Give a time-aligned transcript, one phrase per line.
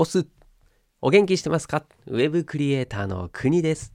[0.00, 0.26] オス
[1.02, 1.84] お元気してますか？
[2.06, 3.92] ウェブクリエイターの国です。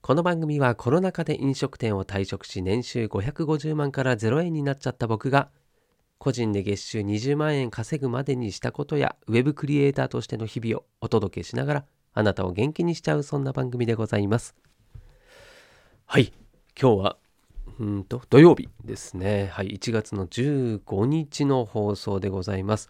[0.00, 5.50] この番組はコロナ禍で飲食店を退職し年収550万から0円になっちゃった僕が
[6.16, 11.84] 個人で月収20万円稼ぐまでにしたことやウェブクリエイターとしての日々をお届けしながら
[12.14, 14.54] あなたを元気にしちゃうそんな番組でございます。
[16.06, 16.32] はい。
[16.80, 17.16] 今日は
[17.78, 19.50] うんと土曜日ですね。
[19.52, 19.72] はい。
[19.72, 22.88] 1月の15日の放送でございます。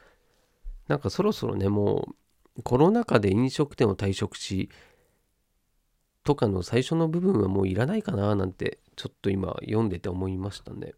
[0.86, 2.14] なんかそろそろねもう
[2.62, 4.70] コロナ禍で飲食店を退職し
[6.22, 10.94] とかの最初の部分はもういらないかななんてちょっと今読んでて思いましたね。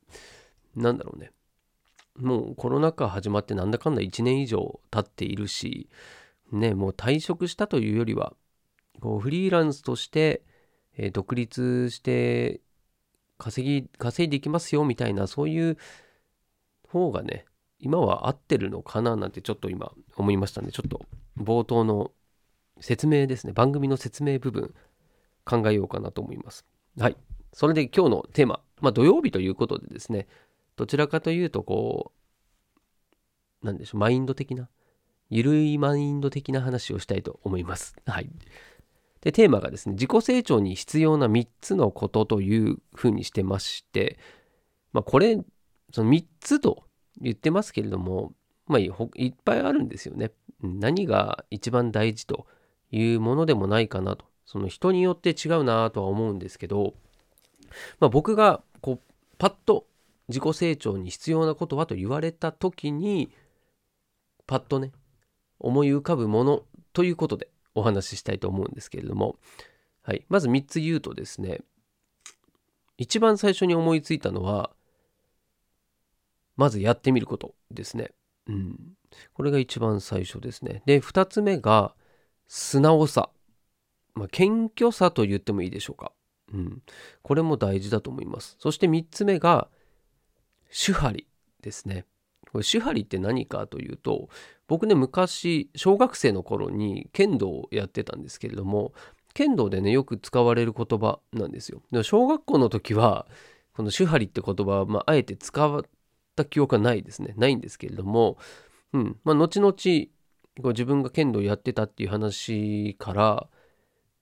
[0.74, 1.32] なんだろうね。
[2.18, 5.88] もうコロナ禍始まってなんだかんだ1年以上経っているし
[6.50, 8.32] ねもう退職したというよりは
[9.00, 10.42] こうフリーランスとして、
[10.96, 12.62] え、独立して
[13.36, 15.76] 稼ぎ稼いでいきますよみたいなそういう
[16.88, 17.45] 方がね
[17.78, 21.04] 今は合ってるのかななんてちょっと今思いましたんでちょっと
[21.38, 22.12] 冒頭の
[22.80, 23.52] 説明ですね。
[23.52, 24.74] 番組の説明部分
[25.45, 26.65] 考えようかなと思います。
[26.98, 27.16] はい。
[27.52, 30.26] それで今日のテーマまあ土曜日ということでですね。
[30.76, 32.12] どちらかというとこ
[33.62, 34.68] うなんでしょうマインド的な
[35.30, 37.96] ゆるいマインド的な話をしたいと思います。
[38.07, 38.30] はい。
[39.23, 44.18] でテーマがですね自己成長に必要な3つのことというふうにしてまして
[44.92, 45.38] まあこれ
[45.92, 46.84] その3つと
[47.20, 48.32] 言ってますけれども、
[48.66, 50.32] まあ、いっぱいあるんですよね。
[50.62, 52.46] 何が一番大事と
[52.90, 54.24] いうものでもないかなと。
[54.45, 56.95] その人によって違うなとは思うんですけど、
[57.98, 59.87] まあ、僕がこうパッと
[60.29, 63.32] 自己成長に必要なことはと言われた時に
[64.47, 64.93] パッとね
[65.59, 66.62] 思い浮かぶもの
[66.93, 69.37] ということでお話ししたいと思うんですけれども、
[70.03, 71.60] はい、まず3つ言うとですね
[72.98, 74.70] 一番最初に思いついたのは
[76.56, 78.12] まずやってみることですね。
[78.48, 78.97] うん。
[79.34, 80.82] これが一番最初ですね。
[80.86, 81.94] で、二つ目が、
[82.48, 83.31] 素直さ。
[84.14, 86.12] まあ、謙虚さと言ってもいいでしょうか。
[86.53, 86.82] うん。
[87.22, 88.56] これも大事だと思います。
[88.58, 89.68] そして三つ目が、
[90.70, 91.26] 手張り
[91.60, 92.04] ですね。
[92.52, 94.28] これ手張りって何かというと、
[94.68, 98.92] 僕ね、昔、小学生の頃に剣道をやってたんですけれども、
[99.34, 101.82] 剣道でね、よく使われる言葉なんですよ。
[101.92, 103.26] で小学校の時は、
[103.74, 105.82] この手張りって言葉は、まあ、あえて使っ
[106.34, 107.34] た記憶はないですね。
[107.36, 108.38] ないんですけれども、
[108.96, 109.20] うん。
[109.24, 109.72] まあ、後々、
[110.62, 113.48] こう自分が剣道やってたっていう話から、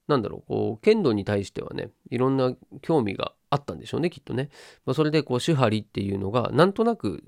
[0.07, 4.49] なんだろう、こう、剣道に対してはね、いろんな興味があったんでしょうね、きっとね。
[4.85, 7.23] まあ、それで、こう、手張りっていうのが、なんとなく、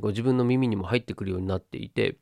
[0.00, 2.18] こ自分の耳にも入ってくるようになっていて、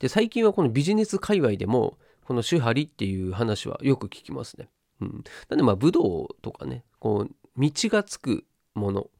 [0.00, 4.68] で、最近はこのビジネス界隈でも、この手張りっていう話はよく聞きますね。
[5.00, 5.24] うん。
[5.48, 8.44] なんで、まあ、武道とかね、こう、道がつく
[8.74, 9.10] もの、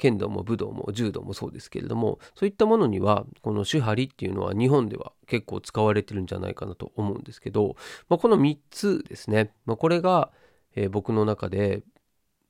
[0.00, 7.76] 剣道も武道も柔道もそうですけれどもそういったものにはこの手張りっていうのは日本では結構使われてるんじゃないかなと思うんですけど、
[8.08, 10.30] まあ、この3つですね、まあ、これが、
[10.74, 11.82] えー、僕の中で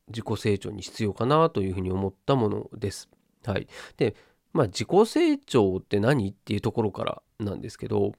[0.06, 3.08] 自己成長に必要かなというふうに思ったものです。
[3.44, 4.14] はい、で
[4.52, 8.12] まあ自己成長って何っていうところからなんですけど、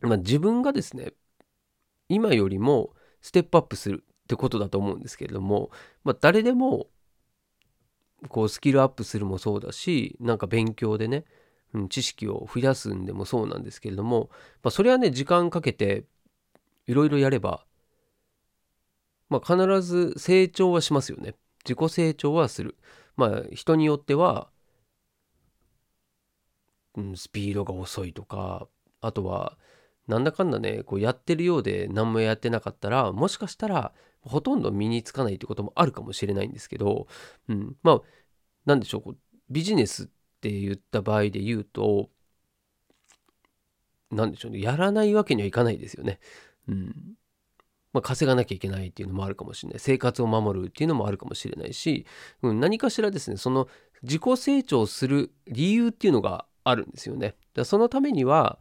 [0.00, 1.12] まあ、自分がですね
[2.08, 5.70] 今よりもステップアップするってことだと思うんですけれども、
[6.04, 6.86] まあ、誰でも
[8.28, 11.24] こうスキルアップするもそうだしなんか勉強でね、
[11.74, 14.30] うん、知識を増やすんでもそうなんですけれども、
[14.62, 16.04] まあ、それはね時間かけて
[16.86, 17.64] いろいろやれば、
[19.28, 21.34] まあ、必ず成長はしますよね。
[21.64, 22.76] 自己成長はする。
[23.16, 24.48] まあ人によっては、
[26.96, 28.68] うん、スピードが遅いとか
[29.00, 29.56] あとは
[30.12, 37.06] なんだかんだねこうやってるようで何もやってなかったらもしかしたらほとんど身につかないってこともあるかもしれないんですけど、
[37.48, 38.00] うん、まあ
[38.66, 39.16] 何でしょうこう
[39.50, 40.06] ビジネスっ
[40.42, 42.10] て言った場合で言うと
[44.10, 46.20] 何でしょうねやらないわけにはいかないですよね。
[46.68, 46.94] うん
[47.94, 52.06] まあ、稼がなきゃいけないっていうのもあるかもしれない生活を守るっていうのもあるかもしれないし、
[52.42, 53.68] うん、何かしらですねその
[54.02, 57.34] 自己成長する理由っていうのがあるんですよね。
[57.54, 58.58] だそのためには、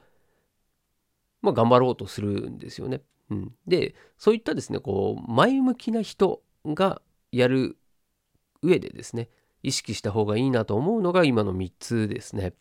[1.41, 3.01] まあ、頑張ろうとするんですよね。
[3.29, 7.01] うん、でそういったですねこう前向きな人が
[7.31, 7.77] やる
[8.61, 9.29] 上でですね
[9.63, 12.53] 意識した方がいいなと思うのが今の3つですね。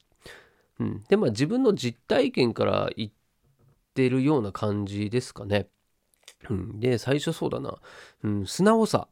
[0.78, 3.10] うん、でまあ自分の実体験から言っ
[3.94, 5.68] てるような感じですかね。
[6.48, 7.78] うん、で最初そうだな、
[8.22, 9.08] うん、素直さ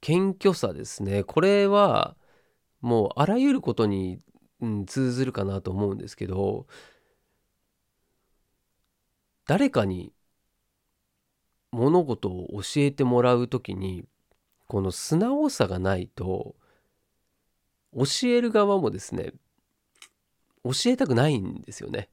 [0.00, 2.16] 謙虚さですねこれは
[2.80, 4.18] もうあらゆることに、
[4.60, 6.66] うん、通ずるかなと思うんですけど
[9.50, 10.12] 誰かに
[11.72, 14.04] 物事を教えてもらう時に
[14.68, 16.54] この素直さがないと
[17.92, 19.32] 教える側もですね
[20.62, 22.10] 教えたくないんですよね。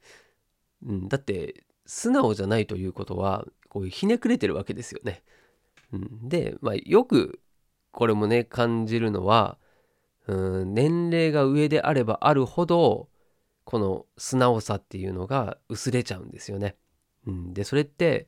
[0.83, 5.21] うん、だって素直じゃないということはこうひねくれてるわけですよね。
[5.93, 7.39] うん、で、まあ、よく
[7.91, 9.59] これもね感じるのは
[10.25, 13.09] うん年齢が上であればあるほど
[13.63, 16.75] この素直さっていうのが薄れちゃうんですよね。
[17.27, 18.27] うん、でそれって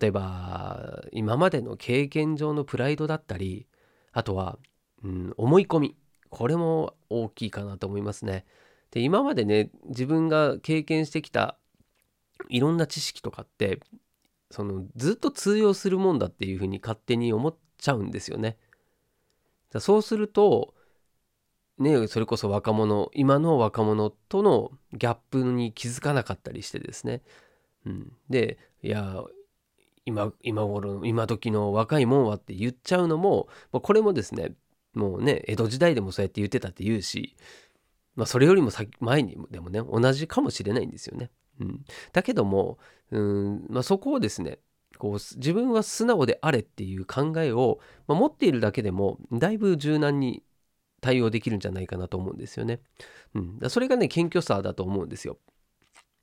[0.00, 3.66] 例えば今までの経験上のプライドだったり
[4.12, 4.58] あとは、
[5.02, 5.96] うん、思い込み
[6.28, 8.44] これも大きいかなと思いますね。
[8.90, 11.56] で今までね自分が経験してきた
[12.48, 13.80] いろんな知識とかって
[14.50, 18.58] そのずっと通用するもんだっていうふうに勝手に思っちゃうんですよね。
[19.78, 20.74] そうすると
[21.78, 27.22] ねそれこそ若者今の若者とのギャップに気づかなかったりしてですね。
[27.86, 29.22] うん、でいや
[30.04, 34.52] 今今頃今時の若いもんはって言っちゃうのも、まあ、これもですね
[34.94, 37.36] もうね江戸時代でもそうやって言ってたって言うし、
[38.16, 41.30] まあ、それよりも先前にでもね同じかもしれないんですよね。
[41.60, 42.78] うん、だけども
[43.10, 44.58] うん、まあ、そこをですね
[44.98, 50.42] こう自分は素直であれっていう考えを、まあ、持っているだけでもだいぶ柔軟に
[51.00, 52.80] 対応できるんじゃないかなと思うんですよね。
[53.34, 55.38] うん、だそれがね謙虚さだと思うんですよ。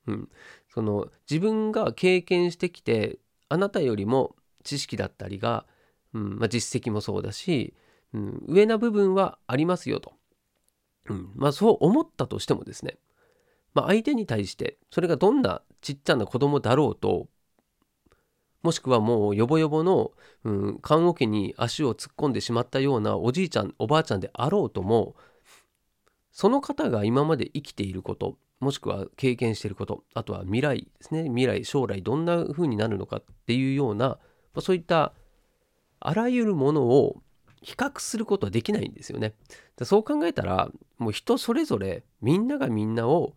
[0.06, 0.28] うん、
[0.68, 3.18] その自分が経験してきて
[3.48, 5.66] あなたよりも知識だったりが、
[6.14, 7.74] うんまあ、実績もそうだし、
[8.12, 10.12] うん、上な部分はありますよと、
[11.08, 12.98] うんまあ、そう思ったとしてもですね
[13.76, 17.28] まあ、相手に対してそれがどんなちっちゃな子供だろうと
[18.62, 20.12] もしくはもうヨボヨボの、
[20.44, 25.14] うん、棺桶に足を突っ込んでしまったようなおじいちゃんおばあちゃんであろうとも
[26.32, 34.18] その方が今まで生きていることもしくは経験していることあとは未来ですね未来将来どんな風になるのかっていうような、ま
[34.56, 35.12] あ、そういった
[36.00, 37.22] あらゆるものを
[37.62, 39.34] 比較することはできないんですよね。
[39.82, 43.34] そう考えたらもう人それぞれみんながみんなを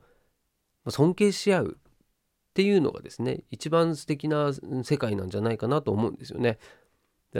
[0.87, 4.51] 尊敬し合うっていうのがですね一番素敵な
[4.83, 6.59] 世界なんじゃないかなと思うんですよね。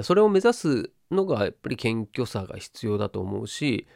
[0.04, 3.88] それを目指すのがやっぱり謙虚さが必要だと思うし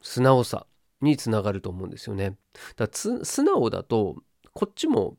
[0.00, 0.66] 素直さ
[1.00, 2.36] につながると思うんですよね。
[2.76, 4.16] だから素直だと
[4.52, 5.16] こっちも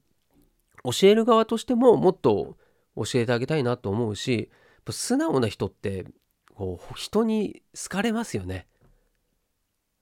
[0.84, 2.58] 教える側としてももっと
[2.96, 4.50] 教えてあげたいなと思うし
[4.90, 6.06] 素直な人って
[6.56, 8.68] こう人に好かれますよね。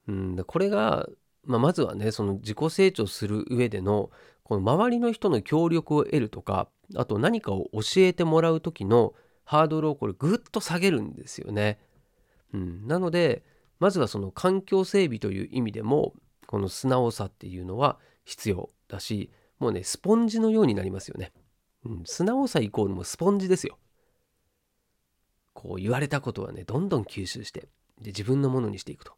[0.08, 1.08] うん、これが
[1.46, 4.12] まあ、まずはねその自己成長する上での
[4.44, 9.14] この周りの人の協力を得るとかあと何かを教えてもらう時の
[9.46, 11.80] ハードルをこれぐっと下げるんですよね。
[12.54, 13.44] うん、なので
[13.80, 16.14] まずはその環境整備という意味でも
[16.48, 21.32] この素直さっていうのは必要だしもうねスポンジのようになりますよね。
[21.86, 23.78] うん、素直さイコールもスポンジですよ。
[25.54, 27.70] こう言われたことはねどんどん吸収して
[28.02, 29.14] で自分のものにしていくと。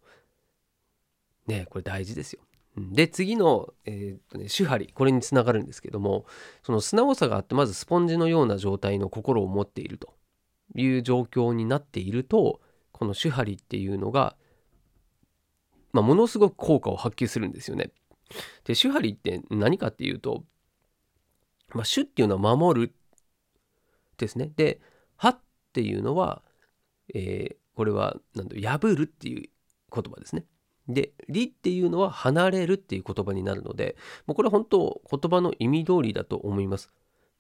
[1.48, 2.42] ね、これ大事ですよ。
[2.78, 6.26] で次の、えーとね、手張りこれにつながるんですけども
[6.64, 10.14] その素直さがあってまずスポンジのような状態の心を持っていると
[10.76, 12.62] いう状況になっていると
[13.02, 14.36] この手張りっていうのが、
[15.94, 17.92] まあ、ものすごく効果を発揮するんですよね。
[18.64, 20.44] で手張りって何かっていうと、
[21.74, 22.94] まあ、手っていうのは守る
[24.18, 24.52] ですね。
[24.56, 24.80] で
[25.18, 25.40] 歯っ
[25.74, 26.42] ていうのは、
[27.14, 29.50] えー、これは何だ破るっていう
[29.94, 30.46] 言葉ですね。
[30.88, 33.96] で、理っていうのは離れるっていう言葉になるので、
[34.26, 36.90] もうこれは本当言葉の意味通りだと思います。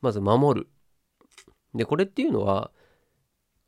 [0.01, 0.67] まず守る。
[1.73, 2.71] で、これっていうのは、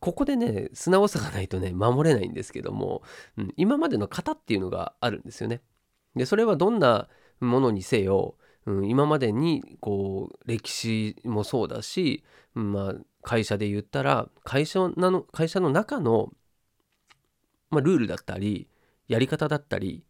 [0.04, 3.04] ここでね、素直さがないとね、守れないんですけども、
[3.38, 5.62] うん、今までの型っていうのがあるんですよね。
[6.14, 7.08] で、それはどんな
[7.40, 12.22] ものにせよ、うん、今までにこう歴史もそうだし、
[12.54, 16.34] まあ会社で言ったら会社なの会社の中の、
[17.70, 18.68] まあ、ルールだったり
[19.08, 20.04] やり方だったり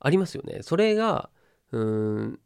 [0.00, 0.60] ありますよね。
[0.62, 1.28] それが
[1.72, 2.40] うん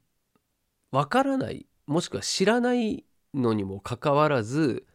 [0.91, 4.87] わからないもしくは知らないのにもかかわらず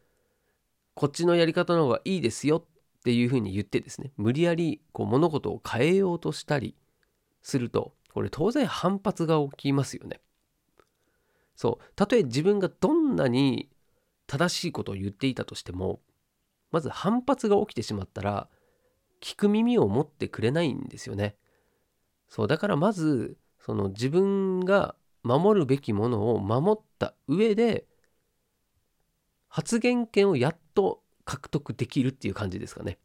[0.97, 2.63] こっちのやり方の方がいいですよっ
[3.03, 6.75] ていうふうに言ってですね無理やりこう物事を変えようとしたり
[7.43, 10.19] するとこれ当然反発が起きますよね。
[11.55, 13.69] そうたとえ自分がどんなに
[14.25, 15.99] 正しいことを言っていたとしても
[16.71, 18.49] まず反発が起きてしまったら
[19.21, 21.35] 聞く耳を持ってくれないんですよね。
[22.27, 27.85] そうだからまずその自分が守るべきものを守った上で
[29.47, 30.57] 発言権をやっ
[31.27, 32.97] 獲得できるっていう感じですかね。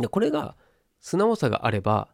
[0.00, 0.56] でこれが
[1.00, 2.08] 素直さがあれば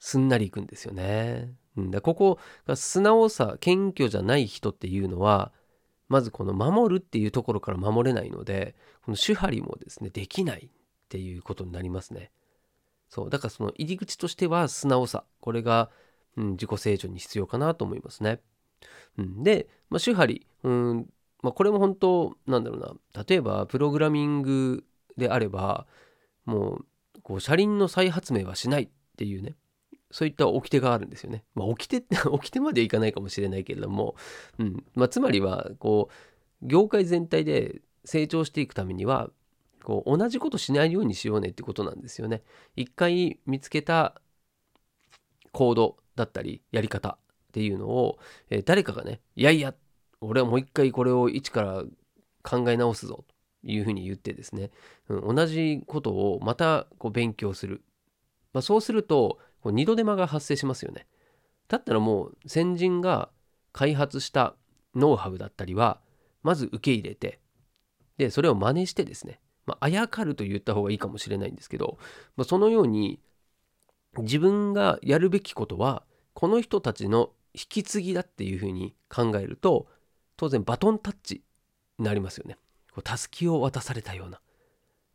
[0.00, 1.54] すんなりいくんですよね。
[1.76, 5.52] うん、だここが素直さ謙虚じゃない人っていうのは
[6.08, 8.74] まずこの守るっていうところから守れないので
[9.04, 10.68] この手張りもですねできないっ
[11.08, 12.32] ていうことになりますね。
[13.08, 15.90] そうだからその入り口としては素直さこれが、
[16.36, 18.40] うん、自己成長に必要かなと思いますね。
[19.16, 21.06] うん、で、まあ、手張り、うん
[21.42, 24.84] まあ、これも本当なんだろうな例えばプログラミング
[25.16, 25.86] であれば
[26.44, 26.86] もう
[27.22, 29.54] こう車輪の再発明はしないっていうね
[30.10, 31.42] そういった掟があるんですよね。
[31.54, 34.14] まあ、掟 掟までいかないかもしれないけれども、
[34.58, 36.10] うんまあ、つまりはこ
[36.62, 39.30] う業界全体で成長していくためには
[39.82, 42.42] こう同じことしないようにしようねってことなんですよね。
[42.76, 44.20] 一回見つけた
[45.50, 47.18] コードだったりやり方
[47.48, 48.18] っていうのを、
[48.50, 49.74] えー、誰かがねいやいや
[50.22, 51.82] 俺はもう一回これを一から
[52.42, 53.34] 考え直すぞと
[53.70, 54.70] いうふうに言ってですね、
[55.08, 57.82] うん、同じことをまたこう勉強する、
[58.52, 61.06] まあ、そうするとこう二度手間が発生しますよね。
[61.68, 63.30] だったらもう先人が
[63.72, 64.54] 開発した
[64.94, 66.00] ノウハウだったりは
[66.42, 67.40] まず受け入れて
[68.18, 71.98] でそれを真似してですね、まあやかると言った方がいいかもしれないんですけど、
[72.36, 73.20] まあ、そのように
[74.18, 79.86] 自分がやるべきことはこの人たちの引き継ぎだっていうふうに考えると
[80.42, 81.44] 当然バトンタッチ
[82.00, 82.58] になりますよね。
[83.04, 84.40] たすきを渡されたような。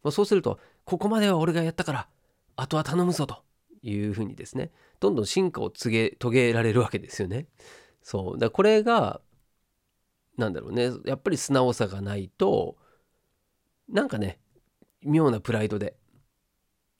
[0.01, 2.07] まあ、そうするとここまでは俺がやったから
[2.55, 3.43] あとは頼むぞと
[3.83, 7.45] いうふうにですねどんどん進化を告げ遂げられるわけですよね。
[8.01, 9.19] そうだこれが
[10.37, 12.77] なんだろうねやっぱり素直さがないと
[13.89, 14.39] なんかね
[15.03, 15.97] 妙なプライドで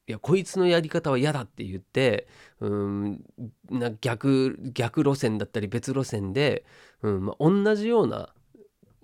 [0.08, 2.28] いやこいつのやり方は嫌だって言って
[2.62, 3.24] うん
[3.70, 6.66] な逆逆路線だったり別路線で、
[7.02, 8.34] うんまあ、同じような、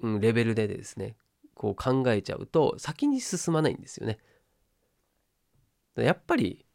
[0.02, 1.18] うん、レベルでですね
[1.56, 4.18] こう考えちゃうと先に進まないんですよね。
[5.96, 6.66] やっぱり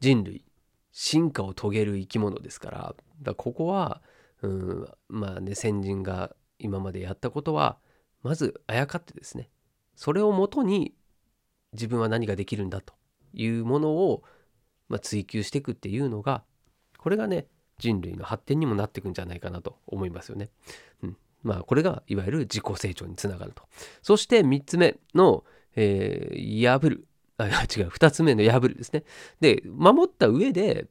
[0.00, 0.44] 人類
[0.92, 4.00] 進化を遂げる生き物ですからだここは、
[4.42, 7.78] うん、まあね先人が今までやったことは
[8.22, 9.50] まずあやかってですね
[9.94, 10.94] それをもとに
[11.72, 12.94] 自分は何ができるんだと
[13.34, 14.22] いうものを、
[14.88, 16.42] まあ、追求していくっていうのが
[16.98, 17.46] これがね
[17.78, 20.50] 人類の発展にもなっていくんじゃないかなと思いますよね。
[21.02, 23.62] うん、まあこれがいわゆる自己成長につながると。
[24.02, 25.44] そして3つ目の、
[25.76, 27.06] えー、破る。
[27.36, 27.52] あ、違う、
[27.88, 29.04] 2つ目の破るですね。
[29.40, 30.88] で、守った上で、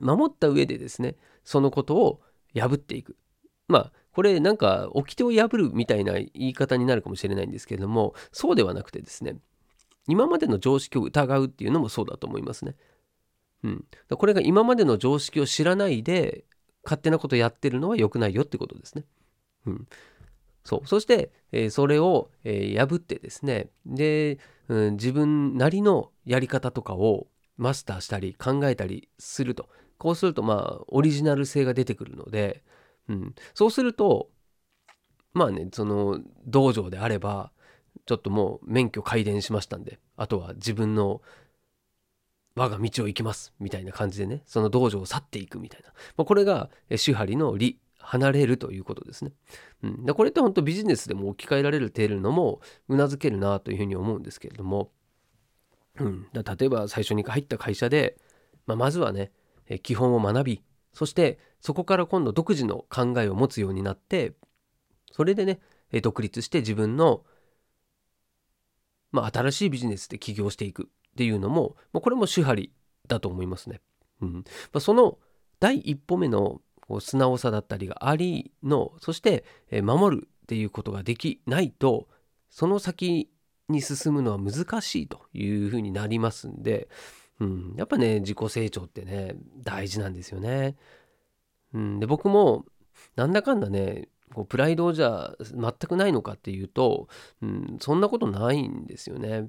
[0.00, 2.20] 守った上でですね、そのことを
[2.52, 3.16] 破っていく。
[3.68, 9.36] まあ、これなんか掟を破るみたいな言い方になるかもしれないんですけれどもそうではなくてですね
[10.08, 12.74] 今までの常識を疑うっていうのもそうだと思いますね。
[13.62, 16.46] うん、これが今までの常識を知らないで
[16.82, 19.04] 勝手なことやってるのは良くないよってことですね。
[19.66, 19.86] うん、
[20.64, 32.64] そうそして、えー、それを、えー、破ってですねで、うん、自分なりのやり方とかをマスターしたり考えたりするとこうするとまあオリジナル性が出てくるので、
[33.08, 34.30] うん、そうすると
[35.32, 37.50] まあねその道場であれば
[38.06, 41.20] ちょっともう免許改伝しましたんであとは自分の
[42.54, 49.32] 我が道を行きますみたいな感じでねその道場を去っていくみたいな、まあ、これが手張りの理離れるということですね。
[49.82, 54.90] うん、でこれって本当ビジネスでも置き換えられるているのもうなずけるなというふうに思うんですけれども、
[56.00, 58.16] うん、だ例えば最初に入った会社で、
[58.66, 59.30] まあ、まずはね
[59.82, 60.62] 基本を学び
[60.98, 64.32] そしてそこから今度独自の考えを持つようになって
[65.12, 65.60] それでね
[66.02, 67.22] 独立して自分の、
[69.12, 72.72] まあ、新しいビジネスで起業していくっていうのも、まあ、これも手張り
[73.06, 73.80] だと思いますね。
[74.20, 75.18] うんまあ、その
[75.60, 76.62] 第一歩目の
[76.98, 82.08] 素直さだったりがありのそして守るっていうことができないと
[82.50, 83.30] その先
[83.68, 86.88] に進むのは難しいというふうになりますんで、
[87.40, 90.76] うん、やっぱね自己成長ってね大事なんですよね。
[91.72, 92.64] うん、で僕も
[93.16, 97.08] なんだかんだねこうプライドじゃ全くないのかっていうと、
[97.42, 99.48] うん、そんなことないんですよね。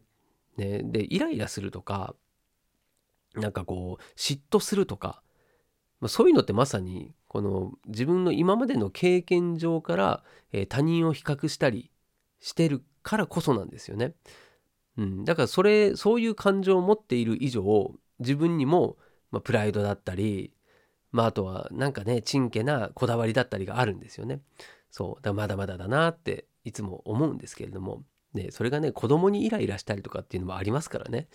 [0.57, 2.15] ねでイライラするとか
[3.35, 5.21] なんかこう嫉妬するとか、
[5.99, 11.91] まあ、そういうのってまさにこの自分の今までの経験上から、えー、他人を比較したり
[12.39, 14.13] してるからこそなんですよね。
[14.99, 18.97] うん、だからそれそういう感情を持っている以上自分にも、
[19.31, 20.53] まあ、プライドだったり、
[21.13, 24.41] まあ、あとはなんかねちんけなこだわりだったりがあるんですよね。
[24.91, 28.03] そうだまだまだだなっていつも思うんですけれども、
[28.33, 31.29] ね、それがね子供にイライラしたりとかっていうのもありますからね。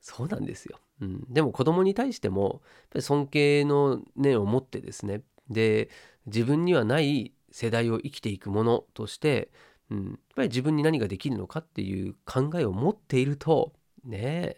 [0.00, 0.78] そうなんですよ。
[1.00, 2.62] うん、でも子供に対しても
[2.96, 5.88] 尊敬の念を持ってですねで
[6.26, 9.50] 自分にはない世代を生きていくものとして
[9.90, 13.72] うん、やっぱり自分に何ができるのかっていう考えを持っていると
[14.04, 14.56] ね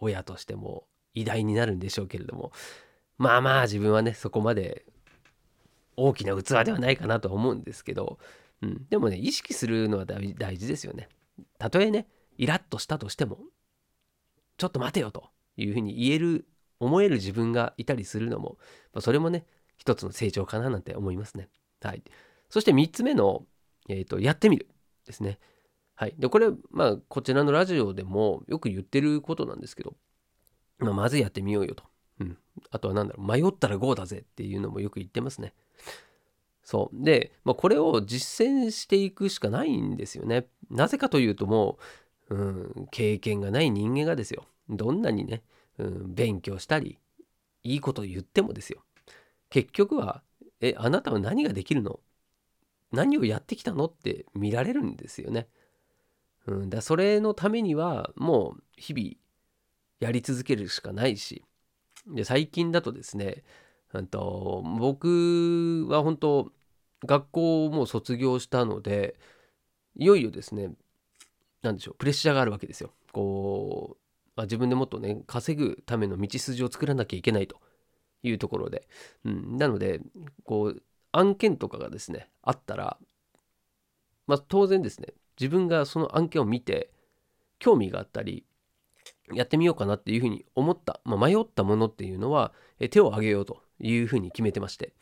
[0.00, 2.52] 親としても偉大になるんでしょうけれども
[3.18, 4.84] まあまあ自分はねそこまで
[5.96, 8.18] 大きな器ではないかなと思うんですけど、
[8.62, 11.08] うん、でもね意識するのは大事ですよね。
[11.58, 13.38] たとえねイラッとしたとしても
[14.56, 16.46] ちょっと待てよというふうに言える
[16.80, 18.58] 思える自分がいたりするのも、
[18.92, 21.48] ま、それもね一つの成長かななんて思いますね。
[21.80, 22.02] はい。
[22.48, 23.44] そして3つ目の、
[23.88, 24.68] えーと、やってみる
[25.06, 25.38] ですね。
[25.94, 26.14] はい。
[26.18, 29.94] で、これ、まあ、こちらのラジオでもよく言ってることなんですけど、
[30.78, 31.84] まあ、まずやってみようよと。
[32.20, 32.38] うん。
[32.70, 35.54] あとは何だろう、迷ったら GO だぜっていうのもよく言ってますね。
[36.62, 37.04] そう。
[37.04, 40.46] で、まあ、これを実践していくしかないんですよね。
[40.70, 41.78] なぜかというとも
[42.30, 42.42] う、う
[42.82, 44.46] ん、経験がない人間がですよ。
[44.68, 45.42] どんなにね、
[45.78, 46.98] うん、勉強したり、
[47.62, 48.82] いいこと言ってもですよ。
[49.50, 50.22] 結局は、
[50.60, 52.00] え、あなたは何ができるの？
[52.94, 55.48] 何をやってきたのって見られるんですよね。
[56.46, 59.10] うん、だそれのためにはもう日々
[60.00, 61.42] やり続けるしかないし
[62.06, 63.44] で最近だとですね
[64.10, 66.52] と僕は本当
[67.06, 69.16] 学校をもう卒業したので
[69.96, 70.72] いよいよですね
[71.62, 72.90] 何でしょうプレッシャーがあるわけですよ。
[73.12, 73.96] こう、
[74.36, 77.60] まあ、自分でもっとね稼ぐための道筋を作らなきゃいけないと
[78.22, 78.88] いうところで、
[79.24, 80.00] うん、なので
[80.44, 80.82] こう
[81.16, 82.98] 案件とかがですねあったら、
[84.26, 85.08] まあ、当然ですね
[85.40, 86.90] 自分がその案件を見て
[87.58, 88.44] 興味があったり
[89.32, 92.52] やってみようかなっていうふうに思った、まあ、迷ったものっていうのは
[92.90, 94.92] 手を挙げようというふうに決めてまして、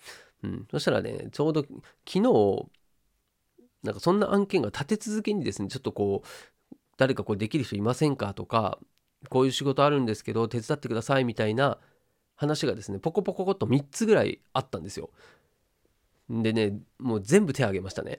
[0.43, 1.73] うん、そしたらねちょうど昨
[2.07, 2.23] 日
[3.83, 8.79] なんかそんな案件が立て続けにですねちょっとこう誰かこうできる人いませんかとか
[9.29, 11.79] こういう仕事あるんですけど手伝ってくださいみたいな
[12.37, 15.11] 話がですねポコポコポコと3つぐらいあったんですよ。
[16.41, 18.19] でねもう全部手挙げましたね。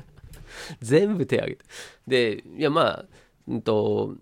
[0.82, 1.64] 全部手挙げて。
[2.06, 3.06] でいやまあ
[3.48, 4.16] うんと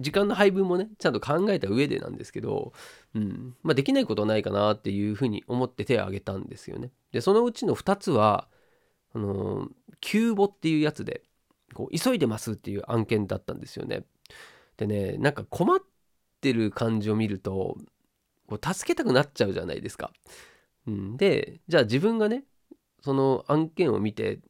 [0.00, 2.72] 時間の配分もねちゃんと考えた上でなんですけど、
[3.14, 6.90] うんまあ、できないことはないかなっていうふうに思って手を挙げたんですよね。
[7.12, 8.48] でそのうちの2つは
[9.14, 9.68] あの
[10.00, 11.22] 急募っていうやつで
[11.74, 14.04] こう急いでますっていう案件だったんですよね。
[14.76, 15.78] でねなんか困っ
[16.40, 17.76] てる感じを見ると
[18.48, 20.12] こう助けたくなっちゃうじゃないですか。
[20.88, 22.44] うん、でじゃあ自分がね
[23.02, 24.40] その案件を見て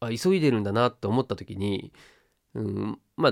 [0.00, 1.92] あ急いでるんだなって思った時に、
[2.54, 3.30] うん、ま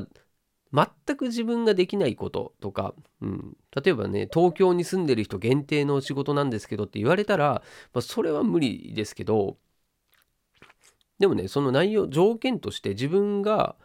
[0.72, 9.57] あ全く自分ができないこととか、うん、例えばね東京に住んでる人限定の仕事なんですけどって言われたら、まあ、それは無理ですけど
[11.18, 13.77] でもねその内容条件として自分が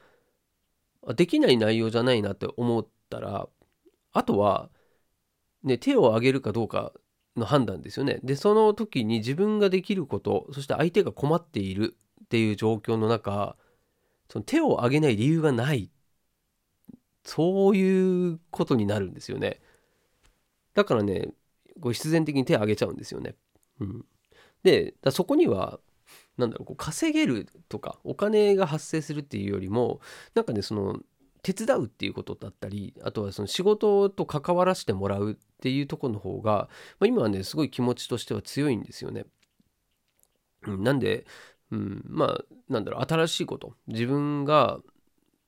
[1.15, 3.47] できない内容じゃないなって思ったら
[4.11, 4.69] あとは、
[5.63, 6.91] ね、手を挙げるかどうか
[7.35, 8.19] の判断ですよね。
[8.23, 13.55] でその時に自分ができることそして相手が困っているっていう状況の中
[14.29, 15.91] その手を挙げない理由がない
[17.23, 19.61] そういうことになるんですよね。
[20.73, 21.29] だからね
[21.79, 23.35] こう必然的に手を挙げちゃうんですよね。
[23.79, 24.05] うん、
[24.63, 25.79] でそこには
[26.37, 30.01] 何だろうこう稼げるとかお金が発生するっていうよりも
[30.35, 30.99] なんかねその
[31.43, 39.25] 手伝うっていうことだったりあとはその仕事と関わらせてもらうっていうとこの方が、まあ、今はねすごい気持ちとしては強いんですよね。
[40.65, 41.25] うん、なんで、
[41.69, 44.79] うん、まあなんだろう新しいこと自分が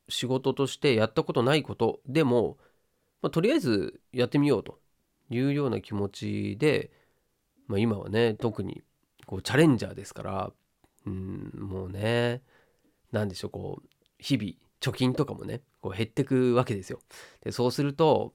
[0.09, 2.57] 仕事としてやったことないことでも、
[3.21, 4.79] まあ、とりあえずやってみようと
[5.29, 6.91] いうような気持ちで、
[7.67, 8.83] まあ、今はね特に
[9.25, 10.51] こうチャレンジャーですから、
[11.05, 12.41] うん、もうね
[13.13, 13.87] 何でしょうこう
[14.19, 16.99] 日々貯金とかもねこう減ってくわけですよ。
[17.43, 18.33] でそうすると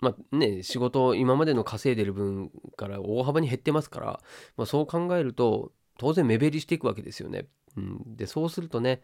[0.00, 4.20] まあね仕事今までの稼いでる分から大幅に減ってますから、
[4.56, 7.46] まあ、そう考えると当然目減りしていくわけですよね。
[7.76, 9.02] うん、でそうするとね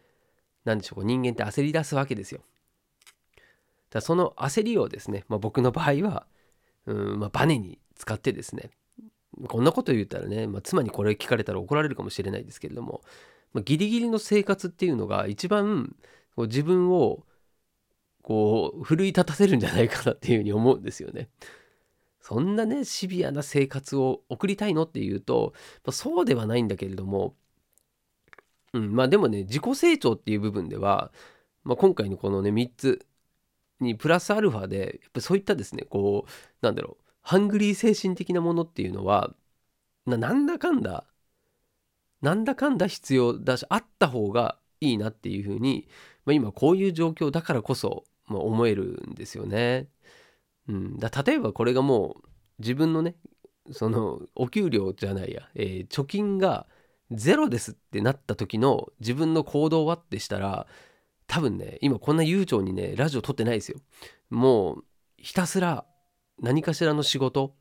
[0.64, 2.40] 何でしょう人間って焦り出すわけですよ。
[3.90, 6.26] だその焦りをですね、まあ、僕の場合は
[6.86, 8.70] うん、まあ、バネに使ってですね
[9.48, 13.02] こんなこと言ったらね、まあ、妻にこれ聞かれたら怒られるかもしれないですけれども、
[13.52, 15.94] まあ、ギリギリの生活っていうのが一番
[16.36, 17.24] こう自分を
[18.22, 21.28] こう奮い立たせるんじゃないかなっていうふうに思うんですよね。
[22.20, 25.52] そんなねシビアな生活を送りたいのっていうと、
[25.84, 27.34] まあ、そうではないんだけれども、
[28.72, 31.12] うん、まあでもね自己成長っていう部分では、
[31.64, 33.06] まあ、今回のこのね3つ
[33.80, 36.30] にプラスアルファでやっぱそういったですねこう
[36.64, 39.34] なんだろうハングリー精神的なものっていうのは
[40.06, 41.04] なんだかんだ
[42.22, 44.56] なんだかんだ必要だしあった方が
[44.90, 45.88] いいなっていうふうに
[46.24, 49.88] まあ、今こういう状況だからこそ、まあ、思えるんですよね。
[50.68, 53.16] うん、だ例えばこれがもう自分のね
[53.70, 56.66] そのお給料じゃないや、えー、貯金が
[57.10, 60.66] ゼロですってなった時の自分の行動はってしたら
[61.26, 63.78] 多分ね今こんな悠長にねラジオ撮ってないですよ。
[64.30, 64.84] もう
[65.18, 65.84] ひたすら
[66.40, 67.54] 何かしらの仕事、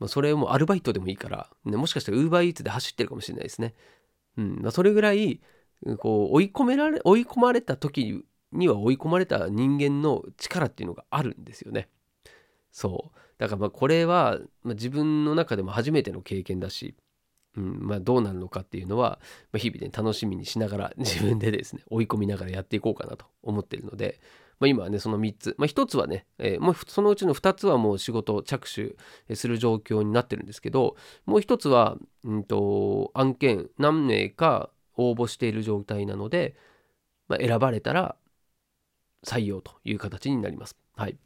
[0.00, 3.74] まあ、それをもうアルバイトでもいいから、ね、もしかしたらウーバーイーツで走ってるかもしれないですね。
[4.36, 5.40] うんまあ、それぐらい
[5.98, 11.88] こう追い込められ追い込まれた時には追い込まれた人間の力っていうのがあるんですよね。
[12.70, 16.94] そうだからまあこれは、自分の中でも初めての経験だし、
[17.56, 19.20] うんまあ、どうなるのかっていうのは、
[19.56, 24.20] 日々ね楽しみにしながら 自分でですね追い込みながらやっていこうかなと思ってるので、
[24.58, 28.68] まあ、今はねその3つ、まあ、1つはね、えー、もうそのうちの2つはもう仕事着
[29.26, 36.54] 手する状況になってるんですけどもう1つは、うんと、案件何名か応募している状態なので、
[37.28, 38.16] まあ、選ばれたら
[39.24, 40.76] 採用という形になります。
[40.96, 41.16] はい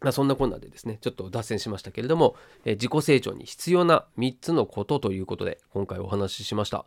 [0.00, 6.86] まあ、そんなこんなでですね、ちょっと脱線しましたけれども、え自己成長に必要な3つのことということで、今回お話ししました。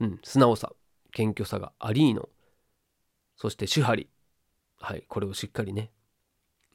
[0.00, 0.72] うん、素直さ、
[1.12, 2.28] 謙虚さがありーの、
[3.36, 4.08] そして手張り。
[4.78, 5.90] はい、これをしっかりね、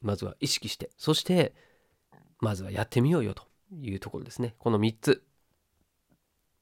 [0.02, 1.54] まずは意識して、そして、
[2.40, 3.44] まずはやってみようよと
[3.80, 4.56] いうところですね。
[4.58, 5.24] この3つ、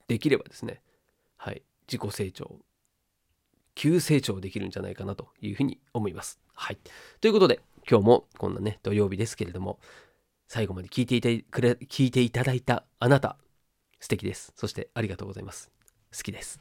[0.07, 0.83] できればですね、
[1.37, 2.59] はい、自己成長、
[3.75, 6.39] 急成長できるんじゃないかなというふうに思います。
[6.55, 6.79] はい。
[7.21, 9.79] ということで、今日もこんなね、土曜日ですけれども、
[10.47, 13.39] 最後まで聞いていてくれ、聞いていただいたあなた、
[14.01, 14.53] 素敵です。
[14.57, 15.71] そしてありがとうございます。
[16.15, 16.61] 好きです。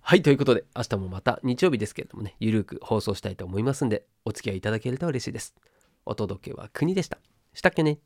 [0.00, 5.54] はい、ということで、明日もまた日曜日ですけれどもね、ゆるく放送したいと思いますんで、お付き合いいただけると嬉しいです。
[6.04, 7.18] お届けは国でした。
[7.54, 7.98] したっけね